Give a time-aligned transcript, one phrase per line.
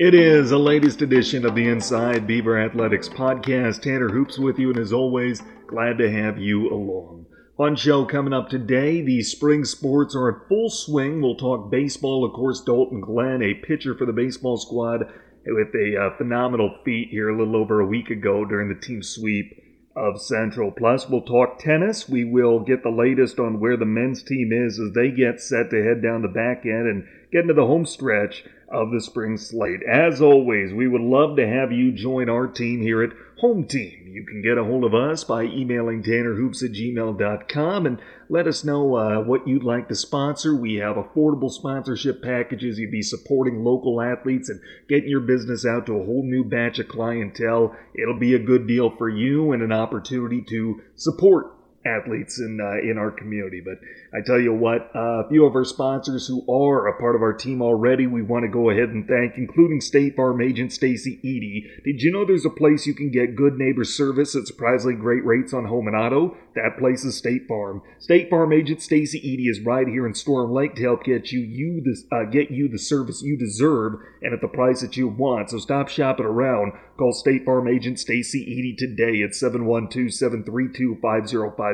[0.00, 3.82] It is the latest edition of the Inside Beaver Athletics podcast.
[3.82, 7.26] Tanner Hoops with you, and as always, glad to have you along.
[7.58, 9.02] Fun show coming up today.
[9.02, 11.20] The spring sports are in full swing.
[11.20, 12.24] We'll talk baseball.
[12.24, 15.00] Of course, Dalton Glenn, a pitcher for the baseball squad,
[15.44, 19.02] with a uh, phenomenal feat here a little over a week ago during the team
[19.02, 19.52] sweep
[19.94, 20.70] of Central.
[20.70, 22.08] Plus, we'll talk tennis.
[22.08, 25.68] We will get the latest on where the men's team is as they get set
[25.68, 29.36] to head down the back end and get into the home stretch of the spring
[29.36, 29.80] slate.
[29.82, 34.06] As always, we would love to have you join our team here at Home Team.
[34.06, 38.64] You can get a hold of us by emailing tannerhoops at gmail.com and let us
[38.64, 40.54] know uh, what you'd like to sponsor.
[40.54, 42.78] We have affordable sponsorship packages.
[42.78, 46.78] You'd be supporting local athletes and getting your business out to a whole new batch
[46.78, 47.74] of clientele.
[47.94, 51.46] It'll be a good deal for you and an opportunity to support
[51.84, 53.60] athletes in uh, in our community.
[53.64, 53.78] But
[54.12, 57.22] I tell you what, uh, a few of our sponsors who are a part of
[57.22, 61.18] our team already, we want to go ahead and thank, including State Farm agent Stacy
[61.22, 61.70] Eady.
[61.84, 65.24] Did you know there's a place you can get good neighbor service at surprisingly great
[65.24, 66.36] rates on home and auto?
[66.54, 67.82] That place is State Farm.
[67.98, 71.40] State Farm agent Stacy Eady is right here in Storm Lake to help get you
[71.40, 75.08] you the, uh, get you the service you deserve and at the price that you
[75.08, 75.50] want.
[75.50, 76.72] So stop shopping around.
[76.98, 80.98] Call State Farm agent Stacy Eady today at 712 732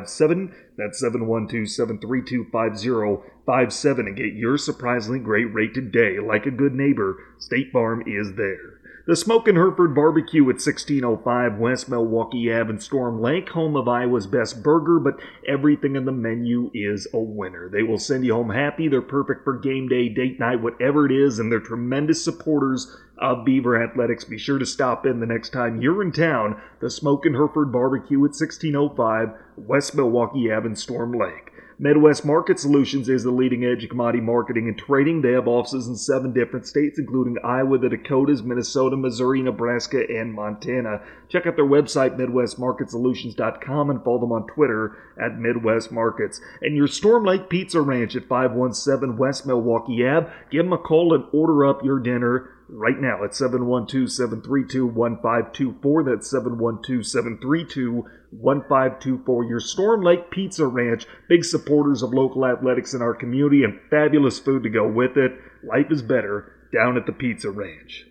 [0.04, 0.54] 5057.
[0.76, 6.18] That's 712 732 5057 and get your surprisingly great rate today.
[6.20, 8.75] Like a good neighbor, State Farm is there.
[9.06, 14.26] The Smokin' Hereford Barbecue at 1605 West Milwaukee Ave in Storm Lake, home of Iowa's
[14.26, 17.68] best burger, but everything in the menu is a winner.
[17.68, 18.88] They will send you home happy.
[18.88, 23.44] They're perfect for game day, date night, whatever it is, and they're tremendous supporters of
[23.44, 24.24] Beaver Athletics.
[24.24, 26.60] Be sure to stop in the next time you're in town.
[26.80, 31.45] The Smokin' Hereford Barbecue at 1605 West Milwaukee Ave in Storm Lake.
[31.78, 35.20] Midwest Market Solutions is the leading edge of commodity marketing and trading.
[35.20, 40.32] They have offices in seven different states, including Iowa, the Dakotas, Minnesota, Missouri, Nebraska, and
[40.32, 41.02] Montana.
[41.28, 46.40] Check out their website, MidwestMarketSolutions.com, and follow them on Twitter at Midwest Markets.
[46.62, 50.32] And your Storm Lake Pizza Ranch at 517 West Milwaukee Ave.
[50.50, 56.04] Give them a call and order up your dinner right now at 712 732 1524.
[56.04, 59.44] That's 712 732 1524.
[59.44, 64.38] Your Storm Lake Pizza Ranch, big supporters of local athletics in our community and fabulous
[64.38, 65.32] food to go with it.
[65.62, 68.06] Life is better down at the Pizza Ranch.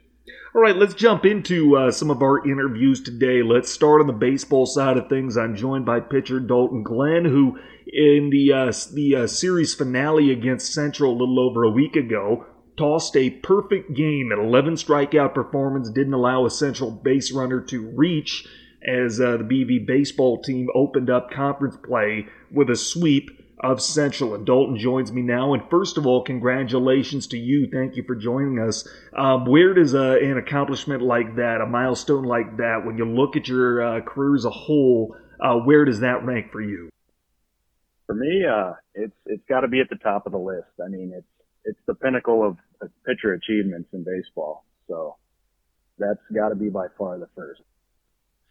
[0.56, 3.44] All right, let's jump into uh, some of our interviews today.
[3.44, 5.36] Let's start on the baseball side of things.
[5.36, 10.74] I'm joined by pitcher Dalton Glenn, who in the uh, the uh, series finale against
[10.74, 12.46] Central a little over a week ago
[12.78, 17.88] tossed a perfect game at 11 strikeout performance, didn't allow a central base runner to
[17.90, 18.48] reach
[18.86, 24.36] as uh, the BV baseball team opened up conference play with a sweep of Central.
[24.36, 25.54] And Dalton joins me now.
[25.54, 27.68] And first of all, congratulations to you.
[27.72, 28.88] Thank you for joining us.
[29.18, 33.36] Um, where does uh, an accomplishment like that, a milestone like that, when you look
[33.36, 36.90] at your uh, career as a whole, uh, where does that rank for you?
[38.06, 40.70] For me, uh, it's it's got to be at the top of the list.
[40.84, 41.26] I mean, it's
[41.64, 42.58] it's the pinnacle of
[43.06, 44.66] pitcher achievements in baseball.
[44.88, 45.16] So
[45.98, 47.62] that's got to be by far the first.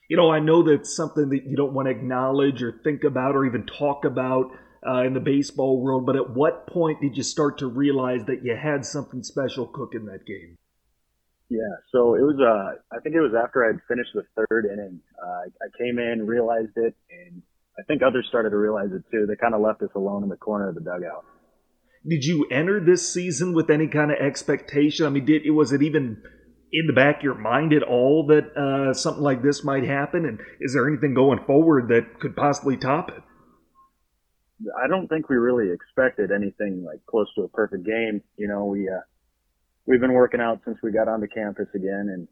[0.09, 3.35] You know, I know that's something that you don't want to acknowledge or think about
[3.35, 4.51] or even talk about
[4.87, 8.45] uh, in the baseball world, but at what point did you start to realize that
[8.45, 10.59] you had something special cooking that game?
[11.49, 12.37] Yeah, so it was.
[12.41, 15.01] Uh, I think it was after I'd finished the third inning.
[15.23, 17.43] Uh, I came in, realized it, and
[17.79, 19.27] I think others started to realize it too.
[19.27, 21.25] They kind of left us alone in the corner of the dugout.
[22.07, 25.07] Did you enter this season with any kind of expectation?
[25.07, 26.23] I mean, did it was it even
[26.73, 30.27] in the back of your mind at all that uh, something like this might happen?
[30.27, 33.23] And is there anything going forward that could possibly top it?
[34.83, 38.23] I don't think we really expected anything like close to a perfect game.
[38.37, 39.01] You know, we uh,
[39.87, 42.29] we've been working out since we got onto campus again, and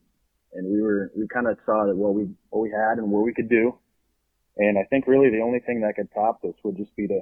[0.52, 3.24] and we were we kind of saw that what we what we had and what
[3.24, 3.78] we could do.
[4.56, 7.20] And I think really the only thing that could top this would just be to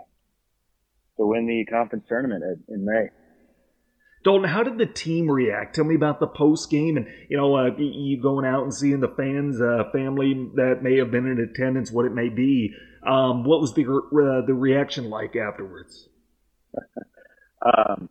[1.21, 3.09] to win the conference tournament in May.
[4.25, 5.75] Dalton, how did the team react?
[5.75, 9.01] Tell me about the post game and you know uh, you going out and seeing
[9.01, 12.75] the fans, uh, family that may have been in attendance, what it may be.
[13.07, 16.09] Um, what was the uh, the reaction like afterwards?
[17.65, 18.11] um,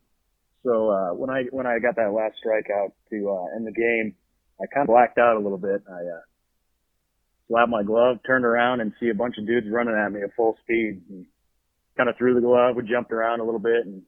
[0.64, 4.16] so uh, when I when I got that last strikeout to uh, end the game,
[4.60, 5.84] I kind of blacked out a little bit.
[5.88, 6.22] I uh,
[7.48, 10.34] slapped my glove, turned around, and see a bunch of dudes running at me at
[10.36, 11.04] full speed.
[11.10, 11.28] And
[12.00, 12.78] kind of threw the glove.
[12.78, 14.02] We jumped around a little bit and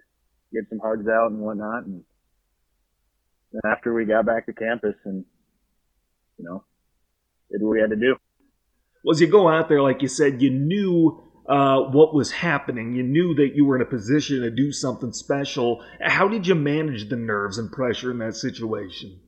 [0.54, 1.86] get some hugs out and whatnot.
[1.86, 2.04] And
[3.52, 5.26] then after we got back to campus and,
[6.38, 6.64] you know,
[7.52, 8.16] did what we had to do.
[9.04, 12.94] Well, as you go out there, like you said, you knew uh, what was happening.
[12.94, 15.84] You knew that you were in a position to do something special.
[16.00, 19.20] How did you manage the nerves and pressure in that situation?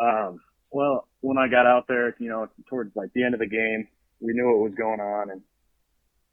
[0.00, 0.40] Um,
[0.72, 3.86] well, when I got out there, you know, towards like the end of the game,
[4.20, 5.42] we knew what was going on, and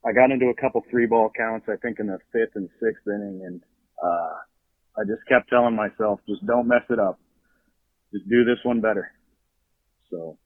[0.06, 1.68] I got into a couple three ball counts.
[1.70, 3.62] I think in the fifth and sixth inning, and
[4.04, 4.34] uh,
[4.98, 7.20] I just kept telling myself, just don't mess it up.
[8.14, 9.12] Just do this one better.
[10.12, 10.38] So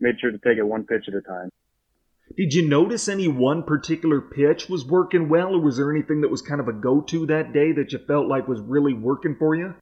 [0.00, 1.50] made sure to take it one pitch at a time.
[2.36, 6.28] Did you notice any one particular pitch was working well, or was there anything that
[6.28, 9.54] was kind of a go-to that day that you felt like was really working for
[9.54, 9.74] you?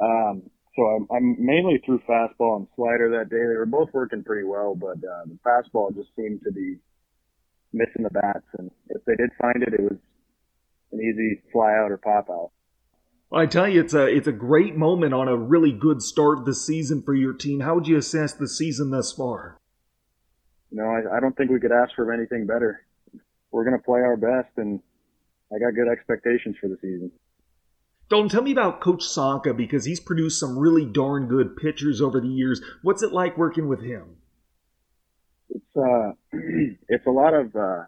[0.00, 0.42] Um,
[0.74, 3.36] so I'm, I'm mainly through fastball and slider that day.
[3.36, 6.78] They were both working pretty well, but uh, the fastball just seemed to be
[7.74, 9.98] missing the bats, and if they did find it, it was
[10.92, 12.50] an easy fly out or pop out.
[13.30, 16.38] Well, I tell you, it's a it's a great moment on a really good start
[16.38, 17.60] of the season for your team.
[17.60, 19.58] How would you assess the season thus far?
[20.70, 22.84] You know, I, I don't think we could ask for anything better.
[23.50, 24.80] We're going to play our best, and
[25.52, 27.12] I got good expectations for the season.
[28.08, 32.20] Dalton, tell me about Coach Sonka because he's produced some really darn good pitchers over
[32.20, 32.60] the years.
[32.82, 34.16] What's it like working with him?
[35.50, 36.12] It's uh,
[36.88, 37.84] it's a lot of uh,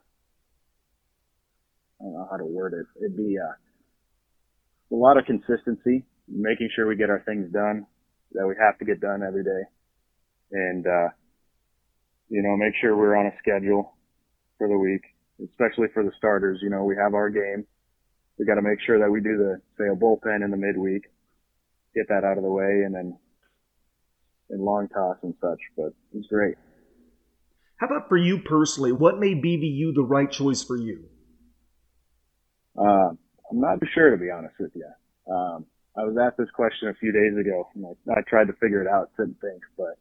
[2.01, 2.87] I don't know how to word it.
[3.05, 7.87] It'd be uh, a lot of consistency, making sure we get our things done
[8.33, 9.63] that we have to get done every day,
[10.53, 11.09] and uh,
[12.29, 13.95] you know, make sure we're on a schedule
[14.59, 15.03] for the week,
[15.51, 16.59] especially for the starters.
[16.63, 17.65] You know, we have our game.
[18.39, 21.05] We got to make sure that we do the say a bullpen in the midweek,
[21.95, 23.17] get that out of the way, and then
[24.51, 25.61] and long toss and such.
[25.77, 26.57] But it's great.
[27.77, 28.93] How about for you personally?
[28.93, 31.05] What made BVU the right choice for you?
[32.77, 33.11] Uh,
[33.51, 34.87] I'm not sure, to be honest with you.
[35.33, 38.55] Um, I was asked this question a few days ago, and I, I tried to
[38.55, 39.63] figure it out, couldn't think.
[39.77, 39.99] But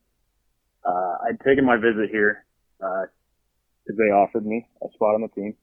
[0.86, 2.46] uh, I'd taken my visit here
[2.80, 3.10] because
[3.90, 5.56] uh, they offered me a spot on the team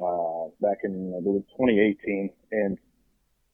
[0.00, 2.78] uh, back in I believe 2018, and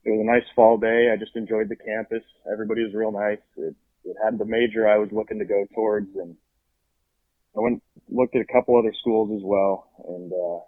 [0.05, 1.11] it was a nice fall day.
[1.13, 2.23] I just enjoyed the campus.
[2.51, 3.43] Everybody was real nice.
[3.57, 3.75] It,
[4.05, 6.37] it had the major I was looking to go towards, and
[7.57, 10.61] I went looked at a couple other schools as well, and uh,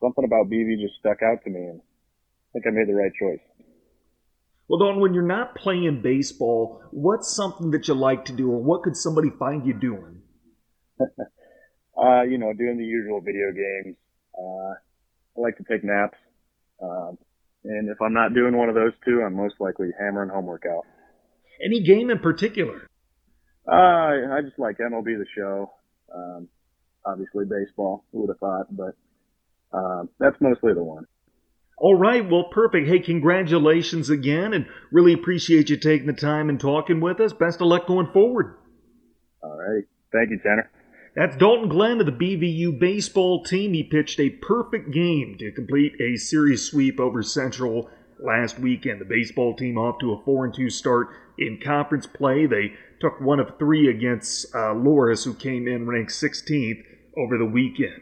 [0.00, 3.12] something about BV just stuck out to me, and I think I made the right
[3.18, 3.40] choice.
[4.68, 8.62] Well, Don, when you're not playing baseball, what's something that you like to do, or
[8.62, 10.22] what could somebody find you doing?
[11.00, 13.96] uh, you know, doing the usual video games.
[14.38, 14.72] Uh,
[15.36, 16.16] I like to take naps.
[16.82, 17.18] Um,
[17.64, 20.84] and if I'm not doing one of those two, I'm most likely hammering homework out.
[21.64, 22.88] Any game in particular?
[23.68, 25.70] Uh, I just like MLB The Show.
[26.14, 26.48] Um,
[27.04, 28.04] obviously baseball.
[28.12, 28.66] Who would have thought?
[28.70, 28.96] But
[29.72, 31.06] uh, that's mostly the one.
[31.78, 32.86] All right, well, perfect.
[32.86, 37.32] Hey, congratulations again, and really appreciate you taking the time and talking with us.
[37.32, 38.54] Best of luck going forward.
[39.42, 39.84] All right.
[40.12, 40.70] Thank you, Tanner.
[41.16, 43.72] That's Dalton Glenn of the BVU baseball team.
[43.72, 49.00] He pitched a perfect game to complete a series sweep over Central last weekend.
[49.00, 52.46] The baseball team off to a 4 and 2 start in conference play.
[52.46, 56.84] They took one of three against uh, Loras, who came in ranked 16th
[57.18, 58.00] over the weekend.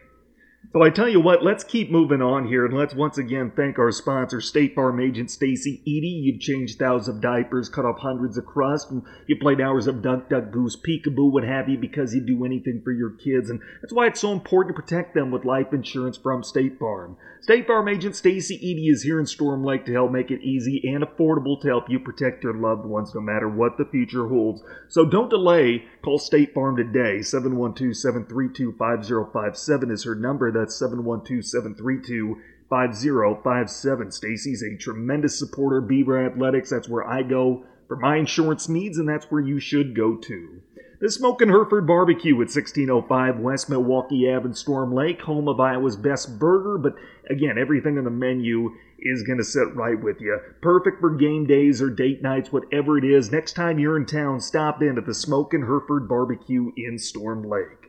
[0.73, 3.77] So I tell you what, let's keep moving on here and let's once again thank
[3.77, 6.07] our sponsor, State Farm agent Stacy Eady.
[6.07, 10.01] You've changed thousands of diapers, cut off hundreds of crusts, and you played hours of
[10.01, 13.49] duck, duck, goose, peekaboo, what have you, because you do anything for your kids.
[13.49, 17.17] And that's why it's so important to protect them with life insurance from State Farm.
[17.41, 20.79] State Farm agent Stacy Eady is here in Storm Lake to help make it easy
[20.85, 24.61] and affordable to help you protect your loved ones no matter what the future holds.
[24.87, 25.85] So don't delay.
[26.03, 27.23] Call State Farm today.
[27.23, 30.51] 712 732 5057 is her number.
[30.51, 34.11] That's 712 732 5057.
[34.11, 36.69] Stacy's a tremendous supporter Beaver Athletics.
[36.69, 40.61] That's where I go for my insurance needs, and that's where you should go too.
[41.01, 45.97] The Smokin' Hereford Barbecue at 1605 West Milwaukee Ave in Storm Lake, home of Iowa's
[45.97, 46.93] best burger, but
[47.27, 50.39] again, everything on the menu is going to sit right with you.
[50.61, 53.31] Perfect for game days or date nights, whatever it is.
[53.31, 57.80] Next time you're in town, stop in at the Smokin' Hereford Barbecue in Storm Lake.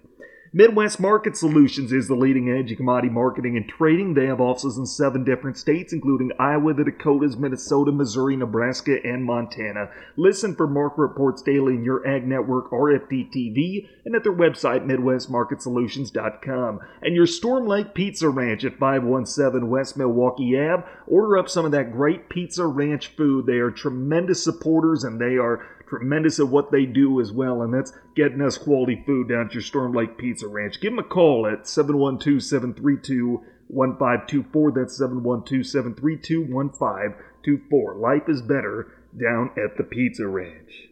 [0.54, 4.12] Midwest Market Solutions is the leading in commodity marketing and trading.
[4.12, 9.24] They have offices in seven different states, including Iowa, the Dakotas, Minnesota, Missouri, Nebraska, and
[9.24, 9.88] Montana.
[10.14, 14.84] Listen for market reports daily in your Ag Network, RFD TV, and at their website,
[14.84, 16.80] MidwestMarketSolutions.com.
[17.00, 20.84] And your Storm Lake Pizza Ranch at 517 West Milwaukee Ave.
[21.06, 23.46] Order up some of that great Pizza Ranch food.
[23.46, 27.74] They are tremendous supporters and they are tremendous at what they do as well, and
[27.74, 30.80] that's getting us quality food down at your Storm Lake Pizza Ranch.
[30.80, 34.72] Give them a call at 712 732 1524.
[34.72, 37.94] That's 712 732 1524.
[37.96, 40.88] Life is better down at the Pizza Ranch.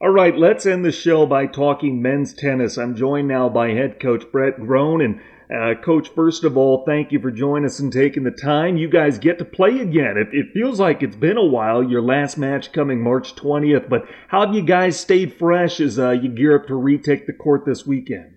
[0.00, 2.78] All right, let's end the show by talking men's tennis.
[2.78, 7.10] I'm joined now by head coach Brett Groen, and Uh, Coach, first of all, thank
[7.10, 8.76] you for joining us and taking the time.
[8.76, 10.18] You guys get to play again.
[10.18, 11.82] It, it, feels like it's been a while.
[11.82, 16.10] Your last match coming March 20th, but how have you guys stayed fresh as uh,
[16.10, 18.36] you gear up to retake the court this weekend?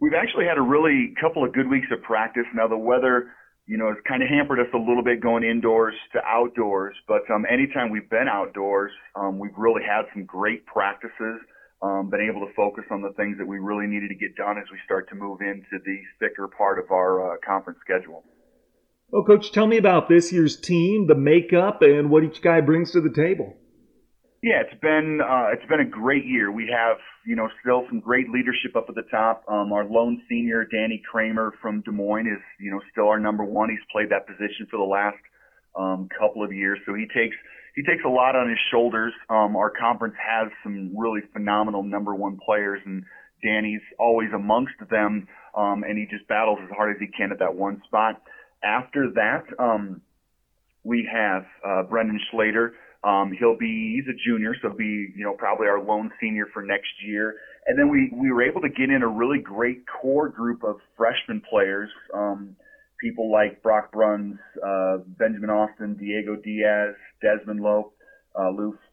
[0.00, 2.46] We've actually had a really couple of good weeks of practice.
[2.54, 3.32] Now the weather,
[3.66, 7.28] you know, has kind of hampered us a little bit going indoors to outdoors, but
[7.28, 11.40] um, anytime we've been outdoors, um, we've really had some great practices
[11.84, 14.56] um, been able to focus on the things that we really needed to get done
[14.56, 18.24] as we start to move into the thicker part of our uh, conference schedule.
[19.10, 22.92] Well, Coach, tell me about this year's team, the makeup, and what each guy brings
[22.92, 23.54] to the table.
[24.42, 26.52] Yeah, it's been uh, it's been a great year.
[26.52, 29.44] We have you know still some great leadership up at the top.
[29.48, 33.44] Um, our lone senior Danny Kramer from Des Moines is you know still our number
[33.44, 33.70] one.
[33.70, 35.16] He's played that position for the last
[35.78, 37.36] um, couple of years, so he takes
[37.74, 39.12] he takes a lot on his shoulders.
[39.28, 43.04] Um, our conference has some really phenomenal number one players, and
[43.42, 45.26] Danny's always amongst them,
[45.56, 48.22] um, and he just battles as hard as he can at that one spot.
[48.62, 50.00] After that, um,
[50.84, 52.70] we have uh, Brendan Schlater.
[53.02, 56.46] Um, he'll be he's a junior, so he'll be you know probably our lone senior
[56.52, 57.34] for next year.
[57.66, 60.76] And then we we were able to get in a really great core group of
[60.96, 61.90] freshman players.
[62.14, 62.56] Um,
[63.04, 67.92] people like Brock Bruns, uh, Benjamin Austin, Diego Diaz, Desmond Lowe,
[68.34, 68.48] uh,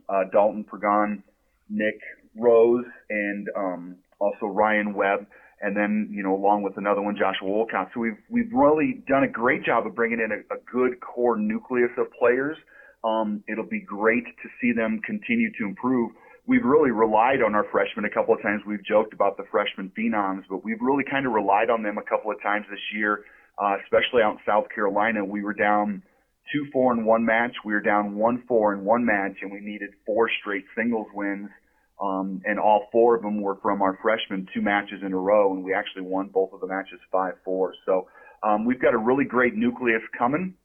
[0.10, 1.24] uh, Dalton Pragon,
[1.70, 1.96] Nick
[2.36, 5.28] Rose, and um, also Ryan Webb,
[5.62, 7.92] and then you know along with another one, Joshua Wolcott.
[7.94, 11.38] So we've we've really done a great job of bringing in a, a good core
[11.38, 12.58] nucleus of players.
[13.06, 16.12] Um, it'll be great to see them continue to improve.
[16.48, 18.62] We've really relied on our freshmen a couple of times.
[18.68, 22.04] We've joked about the freshman phenoms, but we've really kind of relied on them a
[22.04, 23.24] couple of times this year
[23.58, 25.24] uh, especially out in South Carolina.
[25.24, 26.04] We were down
[26.52, 27.54] two four in one match.
[27.66, 31.50] We were down one four in one match, and we needed four straight singles wins.
[32.02, 35.54] Um, and all four of them were from our freshmen, two matches in a row,
[35.54, 37.74] and we actually won both of the matches five four.
[37.86, 38.08] So
[38.42, 40.56] um, we've got a really great nucleus coming.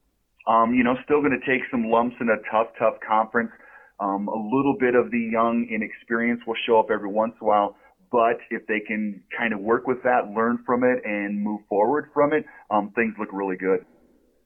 [0.49, 3.50] Um, you know, still going to take some lumps in a tough, tough conference.
[3.99, 7.49] Um, a little bit of the young inexperience will show up every once in a
[7.49, 7.76] while
[8.16, 12.08] but if they can kind of work with that, learn from it, and move forward
[12.14, 13.85] from it, um, things look really good.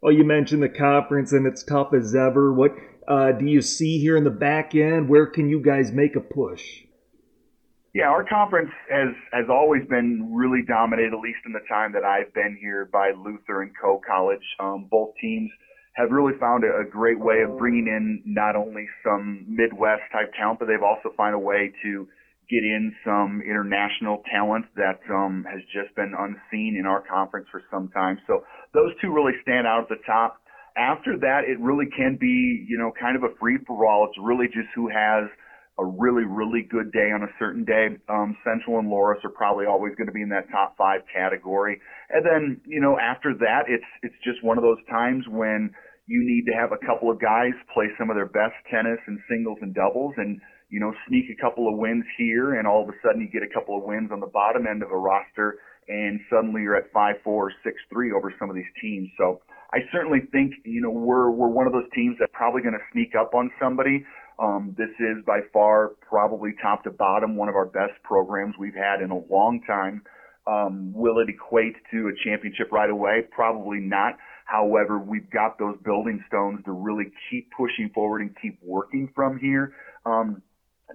[0.02, 2.52] Well, you mentioned the conference, and it's tough as ever.
[2.52, 2.72] What
[3.06, 5.08] uh, do you see here in the back end?
[5.08, 6.64] Where can you guys make a push?
[7.94, 12.02] Yeah, our conference has has always been really dominated, at least in the time that
[12.02, 14.42] I've been here, by Luther and Coe College.
[14.58, 15.48] Um, both teams
[15.94, 20.32] have really found a, a great way of bringing in not only some Midwest type
[20.36, 22.08] talent, but they've also found a way to
[22.50, 27.62] get in some international talent that um, has just been unseen in our conference for
[27.70, 28.18] some time.
[28.26, 28.42] So
[28.74, 30.42] those two really stand out at the top.
[30.76, 34.06] After that, it really can be, you know, kind of a free for all.
[34.06, 35.30] It's really just who has
[35.78, 37.96] a really, really good day on a certain day.
[38.08, 41.80] Um, Central and Loras are probably always going to be in that top five category.
[42.10, 45.70] And then, you know, after that, it's, it's just one of those times when
[46.10, 49.22] you need to have a couple of guys play some of their best tennis and
[49.30, 52.88] singles and doubles and you know, sneak a couple of wins here, and all of
[52.88, 55.58] a sudden you get a couple of wins on the bottom end of a roster,
[55.88, 59.10] and suddenly you're at five four six three over some of these teams.
[59.18, 59.42] So
[59.74, 62.86] I certainly think you know we're we're one of those teams that's probably going to
[62.92, 64.06] sneak up on somebody.
[64.38, 68.74] Um, this is by far probably top to bottom one of our best programs we've
[68.74, 70.02] had in a long time.
[70.46, 73.22] Um, will it equate to a championship right away?
[73.30, 74.14] Probably not.
[74.50, 79.38] However, we've got those building stones to really keep pushing forward and keep working from
[79.38, 79.74] here.
[80.04, 80.42] Um,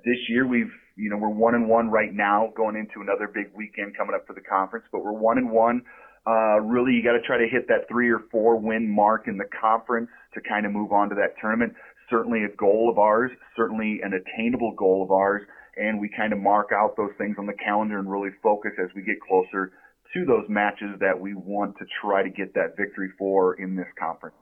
[0.04, 3.56] this year we've, you know, we're one and one right now going into another big
[3.56, 5.84] weekend coming up for the conference, but we're one and one.
[6.28, 9.38] Uh, really, you got to try to hit that three or four win mark in
[9.38, 11.72] the conference to kind of move on to that tournament.
[12.10, 15.44] Certainly a goal of ours, certainly an attainable goal of ours,
[15.78, 18.90] and we kind of mark out those things on the calendar and really focus as
[18.96, 19.72] we get closer
[20.16, 23.88] to those matches that we want to try to get that victory for in this
[24.00, 24.36] conference.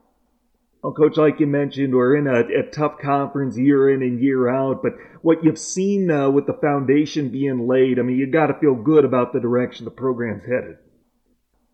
[0.82, 4.50] Well, Coach, like you mentioned, we're in a, a, tough conference year in and year
[4.50, 8.48] out, but what you've seen uh, with the foundation being laid, I mean, you got
[8.48, 10.76] to feel good about the direction the program's headed.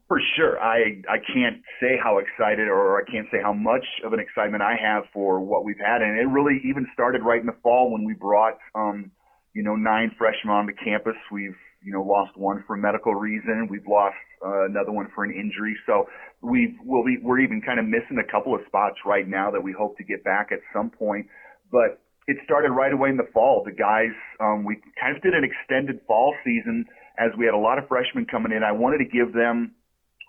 [0.06, 0.60] For sure.
[0.60, 4.62] I, I can't say how excited or I can't say how much of an excitement
[4.62, 6.02] I have for what we've had.
[6.02, 9.10] And it really even started right in the fall when we brought, um,
[9.54, 11.16] you know, nine freshmen onto campus.
[11.32, 13.68] We've, you know, lost one for medical reason.
[13.70, 15.76] We've lost uh, another one for an injury.
[15.86, 16.06] So
[16.42, 19.62] we will be, we're even kind of missing a couple of spots right now that
[19.62, 21.26] we hope to get back at some point.
[21.72, 23.62] But it started right away in the fall.
[23.64, 26.84] The guys, um, we kind of did an extended fall season
[27.18, 28.62] as we had a lot of freshmen coming in.
[28.62, 29.72] I wanted to give them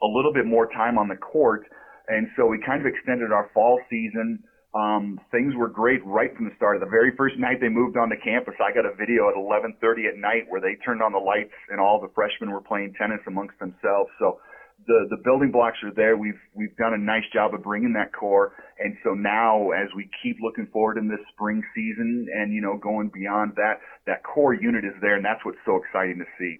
[0.01, 1.67] a little bit more time on the court.
[2.07, 6.45] And so we kind of extended our fall season um, things were great right from
[6.45, 6.79] the start.
[6.79, 10.17] The very first night they moved onto campus, I got a video at 11:30 at
[10.17, 13.59] night where they turned on the lights and all the freshmen were playing tennis amongst
[13.59, 14.09] themselves.
[14.17, 14.39] So
[14.87, 16.15] the the building blocks are there.
[16.15, 20.09] We've we've done a nice job of bringing that core, and so now as we
[20.23, 24.53] keep looking forward in this spring season, and you know going beyond that, that core
[24.53, 26.57] unit is there, and that's what's so exciting to see.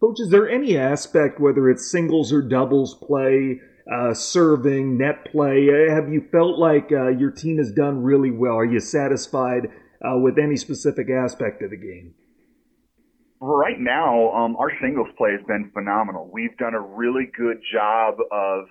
[0.00, 3.60] Coach, is there any aspect, whether it's singles or doubles play,
[3.90, 8.30] uh, serving, net play, uh, have you felt like uh, your team has done really
[8.30, 8.54] well?
[8.54, 9.68] Are you satisfied
[10.04, 12.14] uh, with any specific aspect of the game?
[13.40, 16.28] Right now, um, our singles play has been phenomenal.
[16.30, 18.66] We've done a really good job of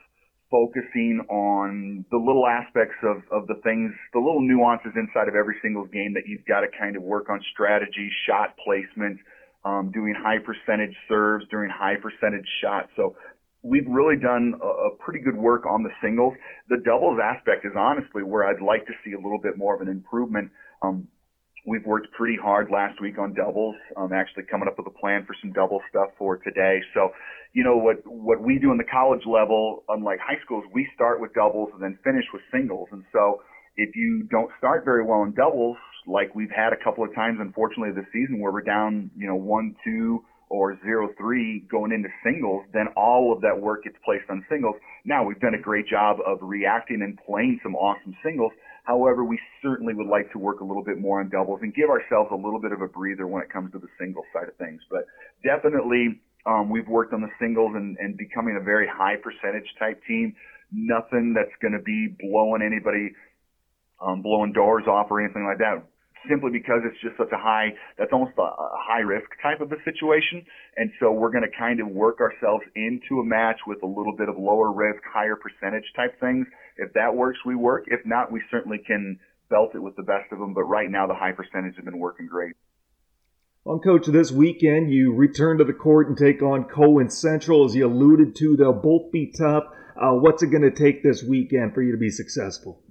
[0.51, 5.55] focusing on the little aspects of, of the things, the little nuances inside of every
[5.61, 9.19] singles game that you've got to kind of work on strategy, shot placement,
[9.65, 12.89] um, doing high percentage serves during high percentage shots.
[12.95, 13.15] So
[13.63, 16.33] we've really done a, a, pretty good work on the singles.
[16.69, 19.81] The doubles aspect is honestly where I'd like to see a little bit more of
[19.81, 20.51] an improvement.
[20.81, 21.07] Um,
[21.67, 23.75] we've worked pretty hard last week on doubles.
[23.97, 26.79] I'm actually coming up with a plan for some double stuff for today.
[26.93, 27.11] So,
[27.53, 31.19] you know what what we do in the college level, unlike high schools, we start
[31.19, 32.87] with doubles and then finish with singles.
[32.91, 33.41] And so,
[33.75, 37.39] if you don't start very well in doubles, like we've had a couple of times,
[37.41, 42.09] unfortunately, this season where we're down, you know, one, two, or zero three going into
[42.23, 44.75] singles, then all of that work gets placed on singles.
[45.05, 48.51] Now we've done a great job of reacting and playing some awesome singles.
[48.83, 51.89] However, we certainly would like to work a little bit more on doubles and give
[51.89, 54.55] ourselves a little bit of a breather when it comes to the singles side of
[54.55, 54.81] things.
[54.89, 55.05] But
[55.43, 60.01] definitely, um, we've worked on the singles and, and becoming a very high percentage type
[60.07, 60.33] team.
[60.71, 63.13] Nothing that's going to be blowing anybody
[64.01, 65.83] um, blowing doors off or anything like that
[66.27, 69.71] simply because it's just such a high, that's almost a, a high risk type of
[69.71, 70.43] a situation.
[70.75, 74.15] And so we're going to kind of work ourselves into a match with a little
[74.17, 76.47] bit of lower risk, higher percentage type things.
[76.77, 77.85] If that works, we work.
[77.87, 80.53] If not, we certainly can belt it with the best of them.
[80.53, 82.55] But right now, the high percentage have been working great.
[83.65, 87.65] On coach, this weekend you return to the court and take on Cohen Central.
[87.65, 89.65] As you alluded to, they'll both be tough.
[89.99, 92.81] Uh, what's it going to take this weekend for you to be successful?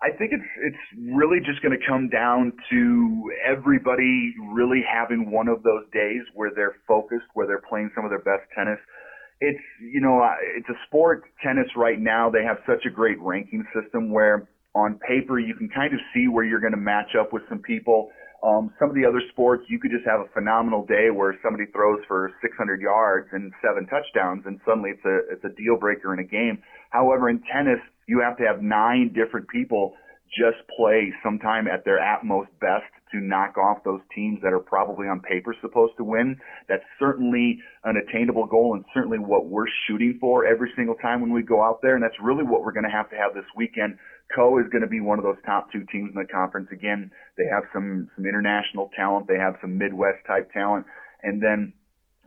[0.00, 5.48] I think it's it's really just going to come down to everybody really having one
[5.48, 8.78] of those days where they're focused, where they're playing some of their best tennis.
[9.40, 12.30] It's you know it's a sport tennis right now.
[12.30, 16.28] They have such a great ranking system where on paper you can kind of see
[16.28, 18.10] where you're going to match up with some people.
[18.42, 21.66] Um, some of the other sports, you could just have a phenomenal day where somebody
[21.72, 26.14] throws for 600 yards and seven touchdowns, and suddenly it's a it's a deal breaker
[26.14, 26.62] in a game.
[26.90, 29.94] However, in tennis, you have to have nine different people
[30.30, 35.08] just play sometime at their utmost best to knock off those teams that are probably
[35.08, 36.36] on paper supposed to win.
[36.68, 41.32] That's certainly an attainable goal and certainly what we're shooting for every single time when
[41.32, 41.94] we go out there.
[41.94, 43.98] And that's really what we're going to have to have this weekend.
[44.34, 46.68] Coe is going to be one of those top two teams in the conference.
[46.70, 49.26] Again, they have some, some international talent.
[49.26, 50.84] They have some Midwest type talent.
[51.22, 51.72] And then,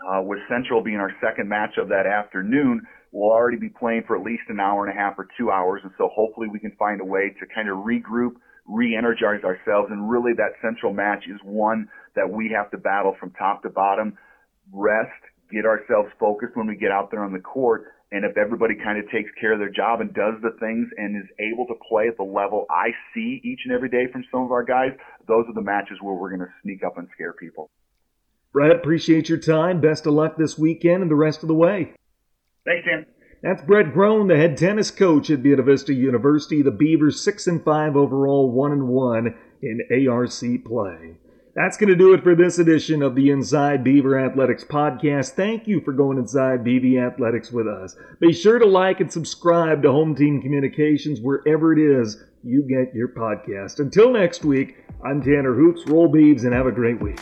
[0.02, 4.18] uh, with Central being our second match of that afternoon, we'll already be playing for
[4.18, 5.82] at least an hour and a half or two hours.
[5.84, 9.90] And so hopefully we can find a way to kind of regroup, re-energize ourselves.
[9.92, 13.70] And really that central match is one that we have to battle from top to
[13.70, 14.18] bottom,
[14.72, 15.12] rest,
[15.52, 17.86] get ourselves focused when we get out there on the court.
[18.14, 21.16] And if everybody kind of takes care of their job and does the things and
[21.16, 24.44] is able to play at the level I see each and every day from some
[24.44, 24.92] of our guys,
[25.28, 27.70] those are the matches where we're going to sneak up and scare people.
[28.52, 29.80] Brett, appreciate your time.
[29.80, 31.94] Best of luck this weekend and the rest of the way.
[32.66, 33.06] Thanks, Tim.
[33.42, 36.62] That's Brett Groen, the head tennis coach at Buena Vista University.
[36.62, 40.30] The Beavers six and five overall, one and one in ARC
[40.66, 41.18] play.
[41.56, 45.32] That's going to do it for this edition of the Inside Beaver Athletics podcast.
[45.32, 47.96] Thank you for going inside BV Athletics with us.
[48.22, 52.96] Be sure to like and subscribe to Home Team Communications wherever it is you get
[52.96, 53.80] your podcast.
[53.80, 55.86] Until next week, I'm Tanner Hoops.
[55.88, 57.20] Roll Beavs and have a great week.